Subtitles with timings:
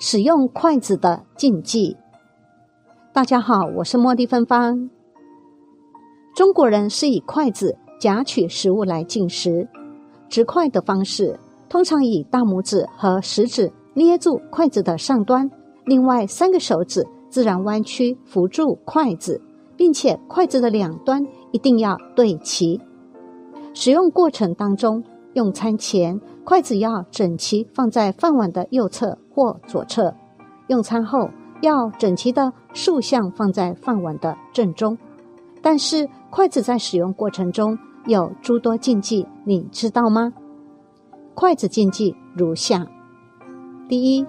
[0.00, 1.96] 使用筷子的禁忌。
[3.12, 4.88] 大家好，我是茉莉芬芳。
[6.36, 9.68] 中国人是以筷子夹取食物来进食，
[10.28, 11.36] 直筷的方式
[11.68, 15.50] 通常以大拇指和食指捏住筷子的上端，
[15.84, 19.42] 另外三个手指自然弯曲扶住筷子，
[19.76, 22.80] 并且筷子的两端一定要对齐。
[23.74, 25.02] 使用过程当中，
[25.34, 30.12] 用餐前筷子要整齐放在饭碗的右侧或左侧，
[30.66, 34.98] 用餐后要整齐的竖向放在饭碗的正中。
[35.62, 40.32] 但是筷子在使用过程中有诸多禁忌，你知道吗？
[41.36, 42.84] 筷子禁忌如下：
[43.88, 44.26] 第一，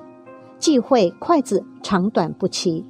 [0.60, 2.86] 忌讳筷子长短不齐。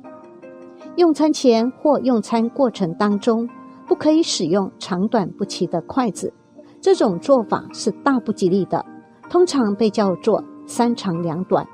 [0.97, 3.47] 用餐前或用餐过程当中，
[3.87, 6.33] 不可以使用长短不齐的筷子。
[6.81, 8.85] 这种做法是大不吉利的，
[9.29, 11.65] 通常被叫做“三长两短”，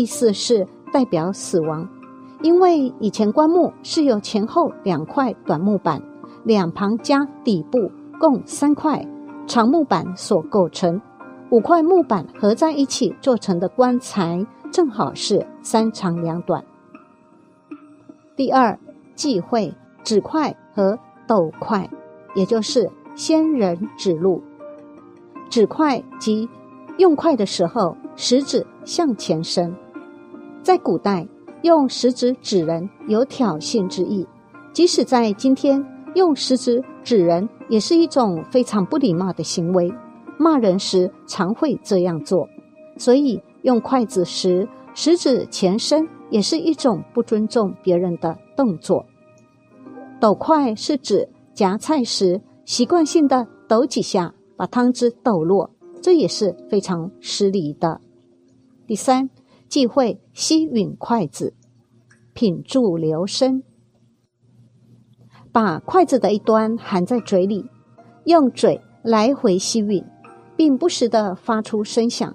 [0.00, 1.86] 意思是代表死亡。
[2.42, 6.02] 因为以前棺木是由前后两块短木板。
[6.42, 9.06] 两旁加底部共三块
[9.46, 11.02] 长木板所构成，
[11.50, 16.64] 五块木板合在一起做成的棺材正好是三长两短。
[18.36, 18.78] 第二，
[19.14, 21.90] 忌讳指筷和斗筷，
[22.34, 24.42] 也就是仙人指路。
[25.50, 26.48] 指筷即
[26.96, 29.76] 用筷的时候，食指向前伸，
[30.62, 31.26] 在古代
[31.62, 34.26] 用食指指人有挑衅之意，
[34.72, 35.84] 即使在今天。
[36.16, 39.88] 用食指指人也是一种非常不礼貌的行为，
[40.36, 42.48] 骂人时常会这样做，
[42.96, 49.06] 所以用筷子时食指前伸也是一种不尊重别人的动作。
[50.18, 55.70] 抖筷是指夹菜时习惯性的抖几下，把汤汁抖落，
[56.02, 58.00] 这也是非常失礼的。
[58.88, 59.30] 第三，
[59.70, 61.54] 忌讳吸吮筷子，
[62.34, 63.62] 品住留声。
[65.52, 67.64] 把筷子的一端含在嘴里，
[68.24, 70.04] 用嘴来回吸吮，
[70.56, 72.34] 并不时的发出声响。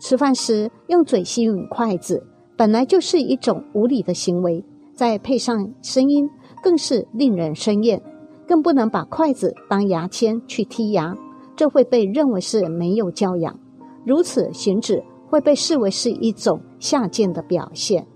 [0.00, 2.24] 吃饭时用嘴吸吮筷子，
[2.56, 4.64] 本来就是一种无礼的行为，
[4.94, 6.30] 再配上声音，
[6.62, 8.00] 更是令人生厌。
[8.46, 11.12] 更不能把筷子当牙签去剔牙，
[11.56, 13.58] 这会被认为是没有教养。
[14.06, 18.06] 如此行止会被视为是一种下贱的表现。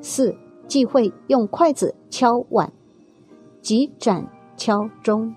[0.00, 0.34] 四
[0.66, 2.72] 忌讳用筷子敲碗。
[3.62, 5.34] 即盏敲钟，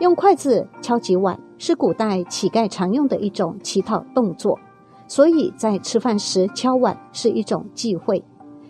[0.00, 4.58] 用筷子敲击碗是古代乞丐常用的一种乞讨动作，
[5.06, 8.24] 所以在吃饭时敲碗是一种忌讳。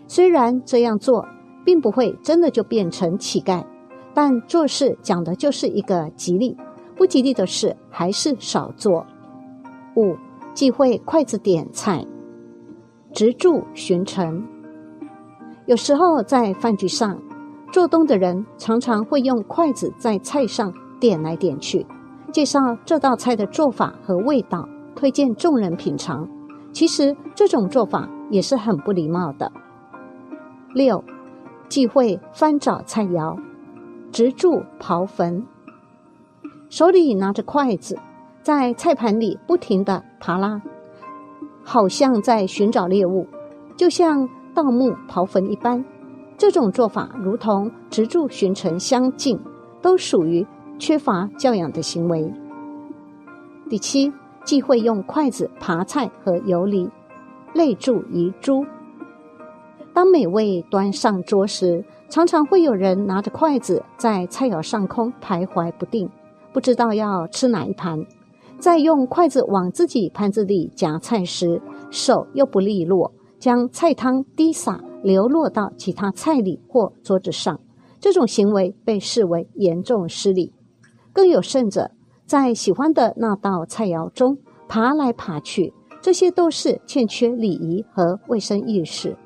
[0.07, 1.25] 虽然这样做
[1.65, 3.65] 并不会真的就变成乞丐，
[4.13, 6.55] 但做事讲的就是一个吉利，
[6.95, 9.03] 不吉利的事还是少做。
[9.95, 10.15] 五
[10.53, 12.05] 忌讳筷子点菜，
[13.11, 14.47] 直柱寻尘。
[15.65, 17.19] 有时候在饭局上。
[17.71, 21.87] 做东的人常常会用筷子在菜上点来点去，
[22.31, 26.29] 介绍这道菜的做法和味道，推荐众人品尝。
[26.71, 29.51] 其实这种做法也是很不礼貌的。
[30.75, 31.03] 六，
[31.67, 33.41] 忌讳翻找菜肴，
[34.11, 35.43] 直柱刨坟。
[36.69, 37.97] 手里拿着筷子，
[38.43, 40.61] 在菜盘里不停的扒拉，
[41.63, 43.25] 好像在寻找猎物，
[43.77, 45.83] 就像盗墓刨坟一般。
[46.37, 49.39] 这种做法如同直柱寻尘相近，
[49.81, 50.45] 都属于
[50.77, 52.29] 缺乏教养的行为。
[53.69, 54.11] 第七，
[54.43, 56.89] 忌讳用筷子扒菜和游离，
[57.53, 58.65] 泪柱遗珠。
[59.93, 66.09] 当美味端上桌时，常常会有人拿着筷子在菜肴上空徘徊不定，
[66.51, 68.05] 不知道要吃哪一盘。
[68.63, 74.81] 在用筷子往自己盘子里夹菜时，手又不利落，将菜汤滴洒。
[75.03, 77.59] 流落到其他菜里或桌子上，
[77.99, 80.53] 这种行为被视为严重失礼。
[81.11, 81.91] 更有甚者，
[82.25, 84.37] 在喜欢的那道菜肴中
[84.69, 89.17] 爬来爬去，这些都是欠缺礼仪和卫生意识。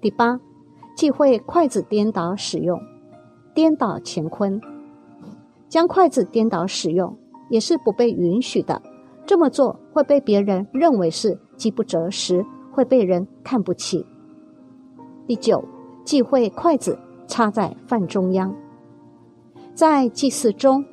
[0.00, 0.40] 第八，
[0.96, 2.80] 忌讳筷子颠倒使用，
[3.52, 4.58] 颠倒乾坤，
[5.68, 7.14] 将筷子颠倒使用
[7.48, 8.80] 也是不被允许的。
[9.26, 14.06] 这么做会被别人认为是饥不择食，会被人看不起。
[15.26, 15.64] 第九，
[16.04, 18.54] 忌讳筷子插在饭中央。
[19.74, 20.84] 在祭祀中，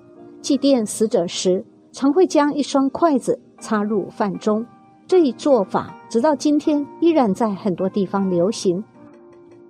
[0.42, 4.66] 祭奠死者时，常会将一双筷子插入饭中。
[5.06, 8.84] 这一做法直到今天依然在很多地方流行，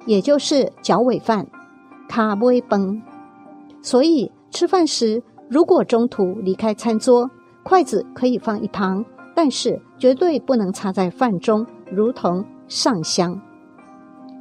[0.05, 1.45] 也就是脚尾饭、
[2.07, 3.01] 卡尾崩。
[3.81, 7.29] 所以吃饭时，如果中途离开餐桌，
[7.63, 9.05] 筷子可以放一旁，
[9.35, 13.39] 但是绝对不能插在饭中，如同上香。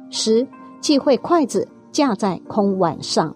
[0.09, 0.47] 十
[0.79, 3.35] 忌讳筷子架在空碗上。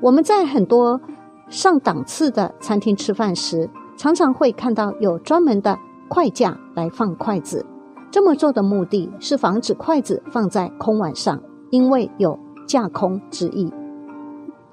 [0.00, 1.00] 我们在很多
[1.48, 5.78] 上档次的餐厅吃饭时，常常会看到有专门的
[6.08, 7.64] 筷架来放筷子。
[8.10, 11.40] 这么做的目的是防止筷子放在空碗上，
[11.70, 13.72] 因为有架空之意。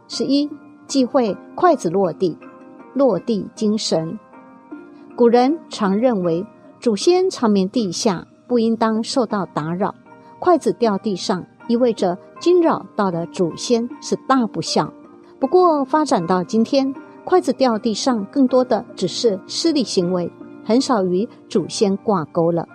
[0.07, 0.49] 十一
[0.87, 2.37] 忌讳筷子落地，
[2.93, 4.17] 落地精神。
[5.15, 6.45] 古人常认为，
[6.79, 9.93] 祖先长眠地下，不应当受到打扰。
[10.39, 14.93] 筷子掉地上，意味着惊扰到了祖先，是大不孝。
[15.39, 16.93] 不过，发展到今天，
[17.25, 20.31] 筷子掉地上更多的只是失礼行为，
[20.63, 22.67] 很少与祖先挂钩了。